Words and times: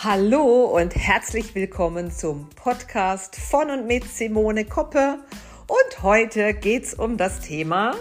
Hallo 0.00 0.66
und 0.66 0.94
herzlich 0.94 1.56
willkommen 1.56 2.12
zum 2.12 2.48
Podcast 2.50 3.34
von 3.34 3.68
und 3.68 3.88
mit 3.88 4.04
Simone 4.04 4.64
Koppe. 4.64 5.18
Und 5.66 6.02
heute 6.04 6.54
geht 6.54 6.84
es 6.84 6.94
um 6.94 7.16
das 7.16 7.40
Thema 7.40 7.96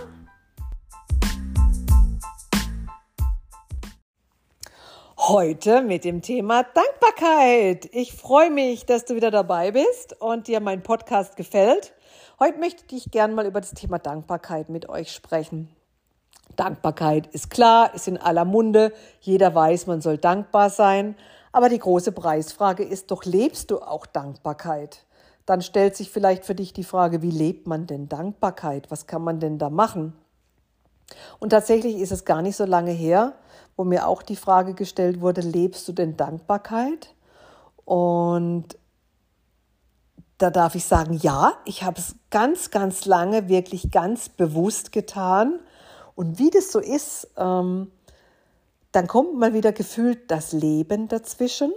Heute 5.18 5.82
mit 5.82 6.04
dem 6.04 6.22
Thema 6.22 6.62
Dankbarkeit. 6.62 7.90
Ich 7.92 8.14
freue 8.14 8.52
mich, 8.52 8.86
dass 8.86 9.06
du 9.06 9.16
wieder 9.16 9.32
dabei 9.32 9.72
bist 9.72 10.22
und 10.22 10.46
dir 10.46 10.60
mein 10.60 10.84
Podcast 10.84 11.36
gefällt. 11.36 11.94
Heute 12.40 12.60
möchte 12.60 12.96
ich 12.96 13.10
gerne 13.10 13.34
mal 13.34 13.48
über 13.48 13.60
das 13.60 13.72
Thema 13.72 13.98
Dankbarkeit 13.98 14.70
mit 14.70 14.88
euch 14.88 15.12
sprechen. 15.12 15.76
Dankbarkeit 16.56 17.26
ist 17.26 17.50
klar, 17.50 17.96
ist 17.96 18.08
in 18.08 18.20
aller 18.20 18.46
Munde. 18.46 18.94
Jeder 19.20 19.56
weiß, 19.56 19.88
man 19.88 20.02
soll 20.02 20.20
dankbar 20.20 20.70
sein. 20.70 21.16
Aber 21.52 21.70
die 21.70 21.80
große 21.80 22.12
Preisfrage 22.12 22.84
ist 22.84 23.12
doch, 23.12 23.26
lebst 23.26 23.72
du 23.72 23.80
auch 23.80 24.06
Dankbarkeit? 24.06 25.06
Dann 25.46 25.62
stellt 25.62 25.96
sich 25.96 26.12
vielleicht 26.12 26.46
für 26.46 26.56
dich 26.56 26.74
die 26.74 26.84
Frage, 26.84 27.22
wie 27.22 27.32
lebt 27.32 27.68
man 27.68 27.88
denn 27.88 28.10
Dankbarkeit? 28.10 28.92
Was 28.92 29.08
kann 29.08 29.24
man 29.24 29.40
denn 29.40 29.58
da 29.58 29.70
machen? 29.70 30.14
Und 31.40 31.50
tatsächlich 31.50 31.98
ist 31.98 32.12
es 32.12 32.26
gar 32.26 32.42
nicht 32.42 32.58
so 32.58 32.66
lange 32.66 32.92
her, 32.92 33.34
wo 33.78 33.84
mir 33.84 34.08
auch 34.08 34.22
die 34.22 34.36
Frage 34.36 34.74
gestellt 34.74 35.22
wurde, 35.22 35.42
lebst 35.42 35.88
du 35.88 35.94
denn 35.94 36.18
Dankbarkeit? 36.18 37.14
Und 37.86 38.78
da 40.38 40.50
darf 40.50 40.76
ich 40.76 40.84
sagen, 40.84 41.14
ja, 41.14 41.54
ich 41.66 41.84
habe 41.84 42.00
es 42.00 42.16
ganz, 42.30 42.70
ganz 42.70 43.06
lange 43.06 43.48
wirklich 43.48 43.90
ganz 43.90 44.30
bewusst 44.30 44.92
getan. 44.92 45.60
Und 46.16 46.40
wie 46.40 46.50
das 46.50 46.72
so 46.72 46.80
ist, 46.80 47.30
ähm, 47.38 47.92
dann 48.98 49.06
kommt 49.06 49.38
mal 49.38 49.54
wieder 49.54 49.74
gefühlt 49.74 50.32
das 50.32 50.54
Leben 50.54 51.08
dazwischen 51.08 51.72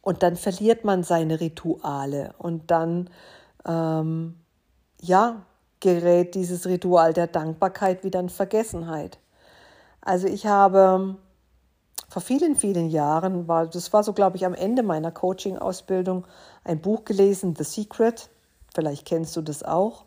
und 0.00 0.22
dann 0.22 0.34
verliert 0.34 0.82
man 0.82 1.02
seine 1.02 1.40
Rituale 1.40 2.32
und 2.38 2.70
dann, 2.70 3.10
ähm, 3.66 4.40
ja, 5.02 5.42
gerät 5.80 6.36
dieses 6.36 6.66
Ritual 6.66 7.12
der 7.12 7.26
Dankbarkeit 7.26 8.02
wieder 8.02 8.18
in 8.20 8.30
Vergessenheit. 8.30 9.18
Also 10.00 10.26
ich 10.26 10.46
habe 10.46 11.16
vor 12.08 12.22
vielen, 12.22 12.56
vielen 12.56 12.88
Jahren, 12.88 13.46
war, 13.46 13.66
das 13.66 13.92
war 13.92 14.02
so, 14.02 14.14
glaube 14.14 14.38
ich, 14.38 14.46
am 14.46 14.54
Ende 14.54 14.82
meiner 14.82 15.10
Coaching-Ausbildung, 15.10 16.26
ein 16.64 16.80
Buch 16.80 17.04
gelesen, 17.04 17.56
The 17.58 17.64
Secret. 17.64 18.30
Vielleicht 18.74 19.04
kennst 19.04 19.36
du 19.36 19.42
das 19.42 19.62
auch. 19.62 20.03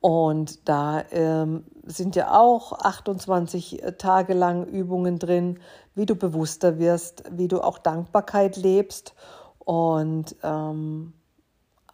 Und 0.00 0.68
da 0.68 1.02
ähm, 1.10 1.64
sind 1.84 2.14
ja 2.14 2.38
auch 2.38 2.72
28 2.72 3.82
äh, 3.82 3.92
Tage 3.92 4.34
lang 4.34 4.64
Übungen 4.64 5.18
drin, 5.18 5.58
wie 5.94 6.06
du 6.06 6.14
bewusster 6.14 6.78
wirst, 6.78 7.24
wie 7.30 7.48
du 7.48 7.60
auch 7.60 7.78
Dankbarkeit 7.78 8.56
lebst. 8.56 9.14
Und 9.58 10.36
ähm, 10.44 11.14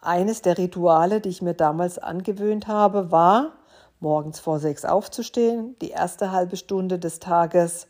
eines 0.01 0.43
der 0.43 0.57
Rituale, 0.57 1.19
die 1.19 1.29
ich 1.29 1.41
mir 1.41 1.55
damals 1.55 1.97
angewöhnt 1.97 2.67
habe, 2.67 3.11
war, 3.11 3.53
morgens 3.99 4.39
vor 4.39 4.59
sechs 4.59 4.85
aufzustehen, 4.85 5.75
die 5.81 5.89
erste 5.89 6.31
halbe 6.31 6.57
Stunde 6.57 6.99
des 6.99 7.19
Tages 7.19 7.87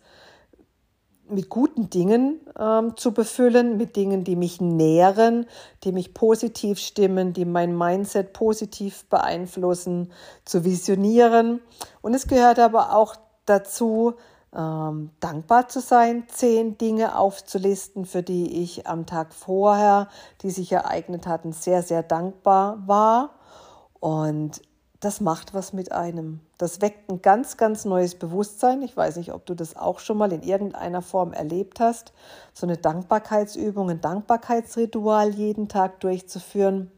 mit 1.30 1.50
guten 1.50 1.90
Dingen 1.90 2.40
ähm, 2.60 2.96
zu 2.98 3.14
befüllen, 3.14 3.78
mit 3.78 3.96
Dingen, 3.96 4.24
die 4.24 4.36
mich 4.36 4.62
nähren, 4.62 5.46
die 5.84 5.92
mich 5.92 6.14
positiv 6.14 6.80
stimmen, 6.80 7.34
die 7.34 7.46
mein 7.46 7.78
Mindset 7.78 8.34
positiv 8.34 9.06
beeinflussen, 9.06 10.12
zu 10.46 10.64
visionieren. 10.64 11.62
Und 12.02 12.14
es 12.14 12.28
gehört 12.28 12.60
aber 12.60 12.96
auch 12.96 13.16
dazu, 13.46 14.16
ähm, 14.56 15.12
dankbar 15.20 15.68
zu 15.68 15.82
sein, 15.82 16.26
zehn 16.28 16.78
Dinge 16.78 17.18
aufzulisten, 17.18 18.06
für 18.06 18.24
die 18.24 18.64
ich 18.64 18.88
am 18.88 19.06
Tag 19.06 19.34
vorher, 19.34 20.08
die 20.42 20.52
sich 20.52 20.72
ereignet 20.72 21.28
hatten, 21.28 21.52
sehr, 21.52 21.84
sehr 21.84 22.04
dankbar 22.04 22.84
war. 22.86 23.32
Und 24.00 24.62
das 25.00 25.22
macht 25.22 25.54
was 25.54 25.74
mit 25.74 25.92
einem. 25.92 26.40
Das 26.58 26.82
weckt 26.82 27.10
ein 27.12 27.22
ganz, 27.22 27.58
ganz 27.58 27.86
neues 27.86 28.16
Bewusstsein. 28.16 28.82
Ich 28.82 28.96
weiß 28.96 29.18
nicht, 29.18 29.34
ob 29.34 29.46
du 29.46 29.54
das 29.54 29.76
auch 29.76 30.00
schon 30.00 30.18
mal 30.18 30.32
in 30.32 30.42
irgendeiner 30.42 31.02
Form 31.02 31.34
erlebt 31.34 31.80
hast. 31.80 32.14
So 32.54 32.66
eine 32.66 32.78
Dankbarkeitsübung, 32.78 33.90
ein 33.90 34.02
Dankbarkeitsritual 34.02 35.34
jeden 35.34 35.68
Tag 35.68 36.00
durchzuführen. 36.00 36.92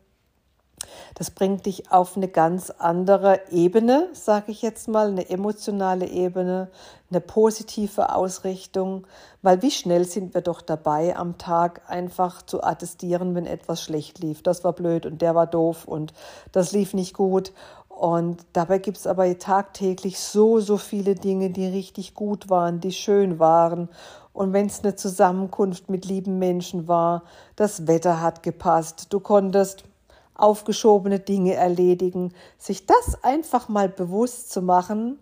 Das 1.15 1.31
bringt 1.31 1.65
dich 1.65 1.91
auf 1.91 2.15
eine 2.15 2.27
ganz 2.27 2.69
andere 2.69 3.41
Ebene, 3.49 4.09
sage 4.13 4.51
ich 4.51 4.61
jetzt 4.61 4.87
mal, 4.87 5.07
eine 5.07 5.27
emotionale 5.27 6.07
Ebene, 6.07 6.69
eine 7.09 7.19
positive 7.19 8.13
Ausrichtung, 8.13 9.07
weil 9.41 9.63
wie 9.63 9.71
schnell 9.71 10.05
sind 10.05 10.35
wir 10.35 10.41
doch 10.41 10.61
dabei, 10.61 11.15
am 11.15 11.39
Tag 11.39 11.81
einfach 11.87 12.43
zu 12.43 12.63
attestieren, 12.63 13.33
wenn 13.33 13.47
etwas 13.47 13.81
schlecht 13.81 14.19
lief. 14.19 14.43
Das 14.43 14.63
war 14.63 14.73
blöd 14.73 15.07
und 15.07 15.21
der 15.23 15.33
war 15.33 15.47
doof 15.47 15.85
und 15.85 16.13
das 16.51 16.73
lief 16.73 16.93
nicht 16.93 17.15
gut. 17.15 17.53
Und 17.97 18.45
dabei 18.53 18.77
gibt 18.77 18.97
es 18.97 19.07
aber 19.07 19.39
tagtäglich 19.39 20.19
so, 20.19 20.59
so 20.59 20.77
viele 20.77 21.15
Dinge, 21.15 21.49
die 21.49 21.65
richtig 21.65 22.13
gut 22.13 22.47
waren, 22.47 22.79
die 22.79 22.91
schön 22.91 23.39
waren. 23.39 23.89
Und 24.33 24.53
wenn 24.53 24.67
es 24.67 24.83
eine 24.83 24.95
Zusammenkunft 24.95 25.89
mit 25.89 26.05
lieben 26.05 26.37
Menschen 26.37 26.87
war, 26.87 27.23
das 27.55 27.87
Wetter 27.87 28.21
hat 28.21 28.43
gepasst, 28.43 29.07
du 29.09 29.19
konntest 29.19 29.83
aufgeschobene 30.35 31.19
Dinge 31.19 31.55
erledigen, 31.55 32.33
sich 32.59 32.85
das 32.85 33.23
einfach 33.23 33.67
mal 33.67 33.89
bewusst 33.89 34.51
zu 34.51 34.61
machen, 34.61 35.17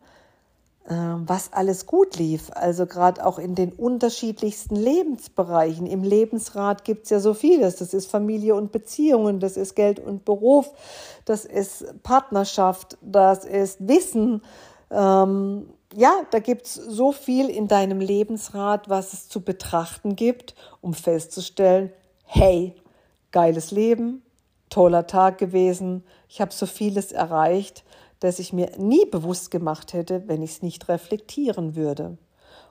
was 0.87 1.51
alles 1.51 1.87
gut 1.87 2.17
lief. 2.17 2.51
Also 2.53 2.85
gerade 2.85 3.25
auch 3.25 3.39
in 3.39 3.55
den 3.55 3.73
unterschiedlichsten 3.73 4.75
Lebensbereichen. 4.75 5.87
Im 5.87 6.03
Lebensrat 6.03 6.83
gibt 6.83 7.05
es 7.05 7.09
ja 7.09 7.19
so 7.19 7.33
vieles. 7.33 7.77
Das 7.77 7.93
ist 7.93 8.09
Familie 8.09 8.53
und 8.55 8.71
Beziehungen, 8.71 9.39
das 9.39 9.57
ist 9.57 9.75
Geld 9.75 9.99
und 9.99 10.25
Beruf, 10.25 10.71
das 11.25 11.45
ist 11.45 12.03
Partnerschaft, 12.03 12.97
das 13.01 13.45
ist 13.45 13.87
Wissen. 13.87 14.43
Ähm, 14.91 15.69
ja, 15.95 16.11
da 16.29 16.39
gibt 16.39 16.67
es 16.67 16.75
so 16.75 17.11
viel 17.11 17.49
in 17.49 17.67
deinem 17.67 17.99
Lebensrat, 17.99 18.87
was 18.87 19.13
es 19.13 19.27
zu 19.27 19.41
betrachten 19.41 20.15
gibt, 20.15 20.53
um 20.81 20.93
festzustellen, 20.93 21.91
hey, 22.25 22.75
geiles 23.31 23.71
Leben, 23.71 24.21
toller 24.69 25.07
Tag 25.07 25.39
gewesen, 25.39 26.03
ich 26.29 26.41
habe 26.41 26.51
so 26.53 26.65
vieles 26.65 27.11
erreicht 27.11 27.84
das 28.19 28.39
ich 28.39 28.53
mir 28.53 28.71
nie 28.77 29.05
bewusst 29.05 29.51
gemacht 29.51 29.93
hätte, 29.93 30.27
wenn 30.27 30.41
ich 30.41 30.51
es 30.51 30.61
nicht 30.61 30.87
reflektieren 30.89 31.75
würde. 31.75 32.17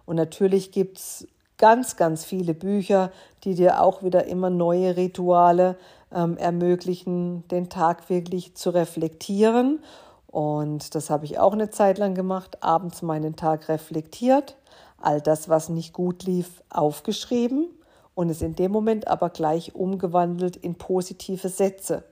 Und 0.07 0.17
natürlich 0.17 0.73
gibt 0.73 0.99
es 0.99 1.27
ganz, 1.59 1.97
ganz 1.97 2.25
viele 2.25 2.55
Bücher, 2.55 3.11
die 3.45 3.55
dir 3.55 3.81
auch 3.81 4.03
wieder 4.03 4.27
immer 4.27 4.51
neue 4.51 4.97
Rituale 4.97 5.77
ähm, 6.13 6.37
ermöglichen, 6.37 7.47
den 7.49 7.69
Tag 7.69 8.11
wirklich 8.11 8.55
zu 8.55 8.71
reflektieren. 8.71 9.81
Und 10.27 10.95
das 10.95 11.11
habe 11.11 11.25
ich 11.25 11.39
auch 11.39 11.53
eine 11.53 11.71
Zeit 11.71 11.99
lang 11.99 12.15
gemacht, 12.15 12.63
abends 12.63 13.03
meinen 13.03 13.37
Tag 13.37 13.69
reflektiert, 13.69 14.57
all 14.99 15.21
das, 15.21 15.49
was 15.49 15.69
nicht 15.69 15.93
gut 15.93 16.25
lief, 16.25 16.63
aufgeschrieben 16.71 17.69
und 18.15 18.31
es 18.31 18.43
in 18.43 18.57
dem 18.57 18.73
Moment 18.73 19.07
aber 19.07 19.31
gleich 19.31 19.75
umgewandelt 19.75 20.57
in 20.57 20.75
positive 20.75 21.49
Sätze 21.49 22.05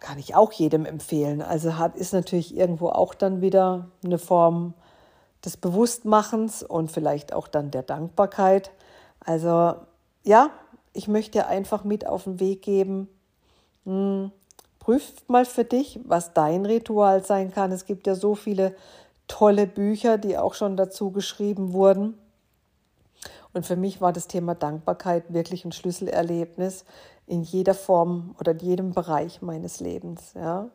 kann 0.00 0.18
ich 0.18 0.34
auch 0.34 0.52
jedem 0.52 0.84
empfehlen. 0.84 1.42
Also 1.42 1.78
hat, 1.78 1.96
ist 1.96 2.12
natürlich 2.12 2.56
irgendwo 2.56 2.88
auch 2.88 3.14
dann 3.14 3.40
wieder 3.40 3.88
eine 4.04 4.18
Form 4.18 4.74
des 5.44 5.56
Bewusstmachens 5.56 6.62
und 6.62 6.90
vielleicht 6.90 7.32
auch 7.32 7.48
dann 7.48 7.70
der 7.70 7.82
Dankbarkeit. 7.82 8.70
Also 9.20 9.74
ja, 10.22 10.50
ich 10.92 11.08
möchte 11.08 11.46
einfach 11.46 11.84
mit 11.84 12.06
auf 12.06 12.24
den 12.24 12.40
Weg 12.40 12.62
geben, 12.62 13.08
hm, 13.84 14.32
prüf 14.80 15.12
mal 15.28 15.44
für 15.44 15.64
dich, 15.64 16.00
was 16.04 16.32
dein 16.32 16.66
Ritual 16.66 17.24
sein 17.24 17.52
kann. 17.52 17.72
Es 17.72 17.86
gibt 17.86 18.06
ja 18.06 18.14
so 18.14 18.34
viele 18.34 18.74
tolle 19.28 19.66
Bücher, 19.66 20.18
die 20.18 20.38
auch 20.38 20.54
schon 20.54 20.76
dazu 20.76 21.10
geschrieben 21.10 21.72
wurden. 21.72 22.18
Und 23.52 23.66
für 23.66 23.76
mich 23.76 24.00
war 24.00 24.12
das 24.12 24.28
Thema 24.28 24.54
Dankbarkeit 24.54 25.32
wirklich 25.32 25.64
ein 25.64 25.72
Schlüsselerlebnis 25.72 26.84
in 27.26 27.42
jeder 27.42 27.74
Form 27.74 28.34
oder 28.38 28.52
in 28.52 28.58
jedem 28.58 28.90
Bereich 28.92 29.42
meines 29.42 29.80
Lebens. 29.80 30.32
Ja? 30.34 30.68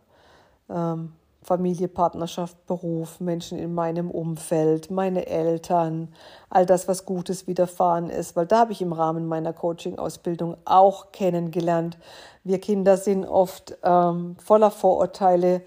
Ähm, 0.70 1.14
Familie, 1.44 1.88
Partnerschaft, 1.88 2.68
Beruf, 2.68 3.20
Menschen 3.20 3.58
in 3.58 3.74
meinem 3.74 4.12
Umfeld, 4.12 4.92
meine 4.92 5.26
Eltern, 5.26 6.10
all 6.50 6.68
das, 6.68 6.88
was 6.88 7.06
Gutes 7.06 7.48
widerfahren 7.48 8.12
ist, 8.12 8.36
weil 8.36 8.46
da 8.46 8.60
habe 8.60 8.74
ich 8.74 8.82
im 8.82 8.94
Rahmen 8.94 9.28
meiner 9.28 9.52
Coaching-Ausbildung 9.52 10.58
auch 10.66 11.12
kennengelernt. 11.12 11.98
Wir 12.44 12.60
Kinder 12.60 12.98
sind 12.98 13.26
oft 13.26 13.76
ähm, 13.82 14.36
voller 14.38 14.70
Vorurteile 14.70 15.64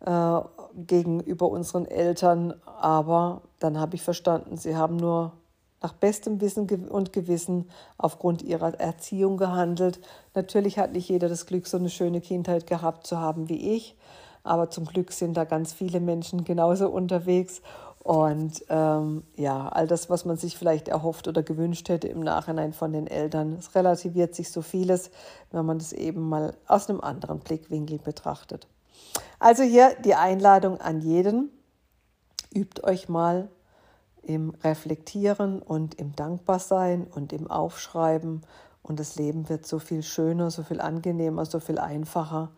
äh, 0.00 0.40
gegenüber 0.74 1.48
unseren 1.48 1.84
Eltern, 1.84 2.54
aber 2.64 3.42
dann 3.58 3.78
habe 3.78 3.96
ich 3.96 4.02
verstanden, 4.02 4.56
sie 4.56 4.76
haben 4.76 4.96
nur 4.96 5.32
nach 5.80 5.92
bestem 5.92 6.40
Wissen 6.40 6.68
und 6.88 7.12
Gewissen 7.12 7.68
aufgrund 7.96 8.42
ihrer 8.42 8.78
Erziehung 8.80 9.36
gehandelt. 9.36 10.00
Natürlich 10.34 10.78
hat 10.78 10.92
nicht 10.92 11.08
jeder 11.08 11.28
das 11.28 11.46
Glück, 11.46 11.66
so 11.66 11.76
eine 11.76 11.90
schöne 11.90 12.20
Kindheit 12.20 12.66
gehabt 12.66 13.06
zu 13.06 13.18
haben 13.18 13.48
wie 13.48 13.76
ich, 13.76 13.96
aber 14.42 14.70
zum 14.70 14.86
Glück 14.86 15.12
sind 15.12 15.36
da 15.36 15.44
ganz 15.44 15.72
viele 15.72 16.00
Menschen 16.00 16.44
genauso 16.44 16.88
unterwegs. 16.88 17.62
Und 18.00 18.64
ähm, 18.70 19.22
ja, 19.36 19.68
all 19.68 19.86
das, 19.86 20.08
was 20.08 20.24
man 20.24 20.38
sich 20.38 20.56
vielleicht 20.56 20.88
erhofft 20.88 21.28
oder 21.28 21.42
gewünscht 21.42 21.88
hätte 21.90 22.08
im 22.08 22.20
Nachhinein 22.20 22.72
von 22.72 22.92
den 22.92 23.06
Eltern, 23.06 23.56
es 23.58 23.74
relativiert 23.74 24.34
sich 24.34 24.50
so 24.50 24.62
vieles, 24.62 25.10
wenn 25.50 25.66
man 25.66 25.78
das 25.78 25.92
eben 25.92 26.26
mal 26.26 26.54
aus 26.66 26.88
einem 26.88 27.02
anderen 27.02 27.40
Blickwinkel 27.40 27.98
betrachtet. 27.98 28.66
Also 29.38 29.62
hier 29.62 29.94
die 30.04 30.14
Einladung 30.14 30.80
an 30.80 31.00
jeden, 31.00 31.50
übt 32.54 32.82
euch 32.82 33.08
mal 33.08 33.48
im 34.28 34.50
Reflektieren 34.62 35.60
und 35.62 35.94
im 35.94 36.14
Dankbarsein 36.14 37.06
und 37.06 37.32
im 37.32 37.50
Aufschreiben 37.50 38.42
und 38.82 39.00
das 39.00 39.16
Leben 39.16 39.48
wird 39.48 39.66
so 39.66 39.78
viel 39.78 40.02
schöner, 40.02 40.50
so 40.50 40.62
viel 40.62 40.80
angenehmer, 40.80 41.46
so 41.46 41.60
viel 41.60 41.78
einfacher, 41.78 42.50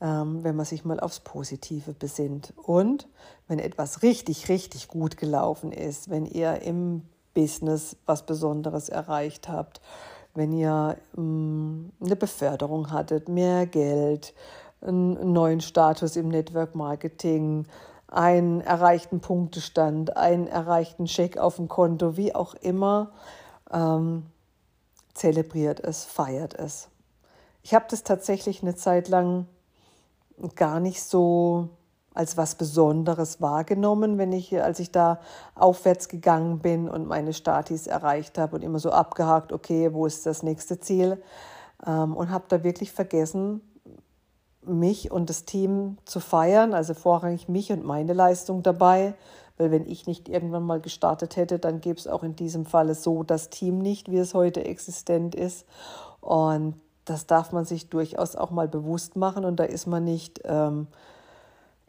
ähm, 0.00 0.44
wenn 0.44 0.54
man 0.54 0.66
sich 0.66 0.84
mal 0.84 1.00
aufs 1.00 1.20
Positive 1.20 1.94
besinnt. 1.94 2.52
Und 2.56 3.08
wenn 3.48 3.58
etwas 3.58 4.02
richtig, 4.02 4.48
richtig 4.48 4.88
gut 4.88 5.16
gelaufen 5.16 5.72
ist, 5.72 6.10
wenn 6.10 6.26
ihr 6.26 6.62
im 6.62 7.02
Business 7.32 7.96
was 8.06 8.24
Besonderes 8.24 8.88
erreicht 8.88 9.48
habt, 9.48 9.80
wenn 10.34 10.52
ihr 10.52 10.96
ähm, 11.16 11.90
eine 12.00 12.16
Beförderung 12.16 12.90
hattet, 12.90 13.28
mehr 13.28 13.66
Geld, 13.66 14.34
einen 14.82 15.32
neuen 15.32 15.60
Status 15.62 16.16
im 16.16 16.28
Network 16.28 16.74
Marketing, 16.74 17.66
einen 18.08 18.60
erreichten 18.60 19.20
Punktestand, 19.20 20.16
einen 20.16 20.46
erreichten 20.46 21.06
Scheck 21.06 21.38
auf 21.38 21.56
dem 21.56 21.68
Konto, 21.68 22.16
wie 22.16 22.34
auch 22.34 22.54
immer. 22.54 23.12
Ähm, 23.72 24.26
zelebriert 25.14 25.80
es, 25.80 26.04
feiert 26.04 26.54
es. 26.54 26.88
Ich 27.62 27.72
habe 27.74 27.86
das 27.88 28.02
tatsächlich 28.02 28.62
eine 28.62 28.74
Zeit 28.74 29.08
lang 29.08 29.46
gar 30.56 30.80
nicht 30.80 31.02
so 31.02 31.70
als 32.12 32.36
was 32.36 32.54
Besonderes 32.54 33.40
wahrgenommen, 33.40 34.18
wenn 34.18 34.32
ich, 34.32 34.60
als 34.62 34.78
ich 34.78 34.92
da 34.92 35.20
aufwärts 35.54 36.08
gegangen 36.08 36.60
bin 36.60 36.88
und 36.88 37.06
meine 37.06 37.32
Statis 37.32 37.86
erreicht 37.86 38.38
habe 38.38 38.56
und 38.56 38.62
immer 38.62 38.78
so 38.78 38.90
abgehakt, 38.90 39.52
okay, 39.52 39.92
wo 39.92 40.06
ist 40.06 40.24
das 40.24 40.42
nächste 40.42 40.78
Ziel? 40.78 41.22
Ähm, 41.84 42.14
und 42.16 42.30
habe 42.30 42.44
da 42.48 42.62
wirklich 42.62 42.92
vergessen, 42.92 43.60
mich 44.66 45.10
und 45.10 45.30
das 45.30 45.44
Team 45.44 45.98
zu 46.04 46.20
feiern, 46.20 46.74
also 46.74 46.94
vorrangig 46.94 47.48
mich 47.48 47.72
und 47.72 47.84
meine 47.84 48.12
Leistung 48.12 48.62
dabei, 48.62 49.14
weil 49.56 49.70
wenn 49.70 49.86
ich 49.86 50.06
nicht 50.06 50.28
irgendwann 50.28 50.64
mal 50.64 50.80
gestartet 50.80 51.36
hätte, 51.36 51.58
dann 51.58 51.80
gäbe 51.80 51.98
es 51.98 52.08
auch 52.08 52.22
in 52.22 52.36
diesem 52.36 52.66
Falle 52.66 52.94
so 52.94 53.22
das 53.22 53.50
Team 53.50 53.78
nicht, 53.78 54.10
wie 54.10 54.18
es 54.18 54.34
heute 54.34 54.64
existent 54.64 55.34
ist. 55.34 55.64
Und 56.20 56.74
das 57.04 57.26
darf 57.26 57.52
man 57.52 57.64
sich 57.64 57.88
durchaus 57.90 58.34
auch 58.34 58.50
mal 58.50 58.68
bewusst 58.68 59.16
machen 59.16 59.44
und 59.44 59.56
da 59.60 59.64
ist 59.64 59.86
man 59.86 60.04
nicht 60.04 60.40
ähm, 60.44 60.86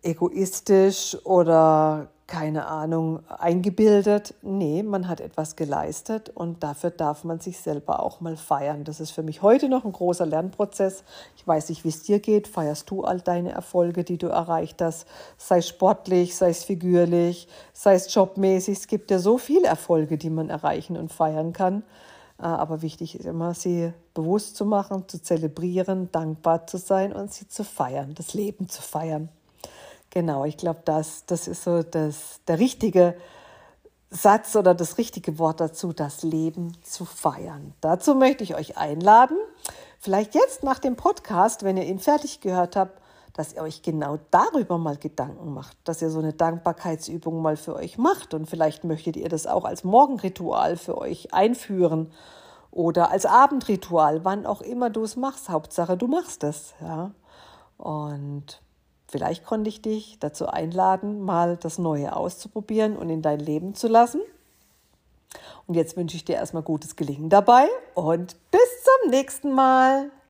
egoistisch 0.04 1.18
oder 1.26 2.08
keine 2.28 2.66
Ahnung, 2.66 3.20
eingebildet. 3.30 4.34
Nee, 4.42 4.82
man 4.82 5.08
hat 5.08 5.22
etwas 5.22 5.56
geleistet 5.56 6.30
und 6.30 6.64
dafür 6.64 6.90
darf 6.90 7.24
man 7.24 7.40
sich 7.40 7.60
selber 7.60 8.02
auch 8.02 8.20
mal 8.20 8.36
feiern. 8.36 8.84
Das 8.84 9.00
ist 9.00 9.12
für 9.12 9.22
mich 9.22 9.44
heute 9.44 9.70
noch 9.70 9.86
ein 9.86 9.92
großer 9.92 10.26
Lernprozess. 10.26 11.04
Ich 11.38 11.46
weiß 11.46 11.70
nicht, 11.70 11.84
wie 11.84 11.90
es 11.90 12.02
dir 12.02 12.20
geht. 12.20 12.48
Feierst 12.48 12.90
du 12.90 13.04
all 13.04 13.22
deine 13.22 13.52
Erfolge, 13.52 14.04
die 14.04 14.18
du 14.18 14.28
erreicht 14.28 14.82
hast? 14.82 15.08
Sei 15.38 15.60
es 15.60 15.68
sportlich, 15.68 16.36
sei 16.36 16.50
es 16.50 16.64
figürlich, 16.64 17.48
sei 17.74 17.94
es 17.94 18.12
jobmäßig. 18.12 18.80
Es 18.80 18.88
gibt 18.88 19.12
ja 19.12 19.20
so 19.20 19.38
viele 19.38 19.68
Erfolge, 19.68 20.18
die 20.18 20.32
man 20.32 20.50
erreichen 20.50 20.98
und 20.98 21.14
feiern 21.14 21.54
kann. 21.54 21.84
Äh, 22.40 22.44
aber 22.44 22.82
wichtig 22.82 23.20
ist 23.20 23.26
immer, 23.26 23.54
sie 23.54 23.94
bewusst 24.16 24.56
zu 24.56 24.66
machen, 24.66 25.08
zu 25.08 25.22
zelebrieren, 25.22 26.10
dankbar 26.12 26.66
zu 26.66 26.78
sein 26.78 27.14
und 27.14 27.32
sie 27.32 27.48
zu 27.48 27.64
feiern, 27.64 28.16
das 28.16 28.34
Leben 28.34 28.68
zu 28.68 28.82
feiern. 28.82 29.30
Genau, 30.16 30.46
ich 30.46 30.56
glaube, 30.56 30.80
das, 30.86 31.26
das 31.26 31.46
ist 31.46 31.66
so 31.66 31.84
das, 31.84 32.40
der 32.48 32.58
richtige 32.58 33.18
Satz 34.10 34.56
oder 34.56 34.74
das 34.74 34.98
richtige 34.98 35.40
Wort 35.40 35.60
dazu, 35.60 35.92
das 35.92 36.24
Leben 36.24 36.72
zu 36.84 37.04
feiern. 37.04 37.74
Dazu 37.82 38.16
möchte 38.16 38.42
ich 38.46 38.56
euch 38.56 38.78
einladen, 38.78 39.36
vielleicht 40.00 40.34
jetzt 40.34 40.64
nach 40.64 40.80
dem 40.80 40.96
Podcast, 40.96 41.64
wenn 41.64 41.76
ihr 41.76 41.84
ihn 41.84 42.00
fertig 42.00 42.40
gehört 42.40 42.78
habt, 42.78 43.02
dass 43.34 43.52
ihr 43.52 43.62
euch 43.62 43.82
genau 43.82 44.18
darüber 44.32 44.78
mal 44.78 44.96
Gedanken 44.96 45.54
macht, 45.54 45.76
dass 45.84 46.02
ihr 46.02 46.10
so 46.10 46.20
eine 46.20 46.32
Dankbarkeitsübung 46.32 47.42
mal 47.42 47.58
für 47.58 47.76
euch 47.76 47.98
macht 47.98 48.34
und 48.34 48.50
vielleicht 48.50 48.86
möchtet 48.86 49.18
ihr 49.18 49.28
das 49.28 49.46
auch 49.46 49.66
als 49.66 49.84
Morgenritual 49.84 50.78
für 50.78 50.98
euch 50.98 51.34
einführen 51.34 52.10
oder 52.72 53.12
als 53.12 53.26
Abendritual, 53.26 54.24
wann 54.24 54.46
auch 54.46 54.62
immer 54.62 54.90
du 54.90 55.04
es 55.04 55.18
machst. 55.18 55.50
Hauptsache, 55.50 55.98
du 55.98 56.08
machst 56.08 56.46
es, 56.46 56.74
ja. 56.80 57.12
Und 57.78 58.62
Vielleicht 59.16 59.46
konnte 59.46 59.70
ich 59.70 59.82
dich 59.82 60.18
dazu 60.20 60.48
einladen, 60.48 61.22
mal 61.22 61.56
das 61.56 61.78
Neue 61.78 62.14
auszuprobieren 62.14 62.98
und 62.98 63.10
in 63.10 63.22
dein 63.22 63.40
Leben 63.40 63.74
zu 63.74 63.88
lassen. 63.88 64.20
Und 65.68 65.76
jetzt 65.76 65.96
wünsche 65.96 66.18
ich 66.18 66.26
dir 66.26 66.36
erstmal 66.36 66.64
gutes 66.64 66.98
Gelingen 66.98 67.30
dabei 67.30 67.70
und 67.94 68.36
bis 68.52 68.84
zum 68.84 69.12
nächsten 69.12 69.54
Mal. 69.54 70.12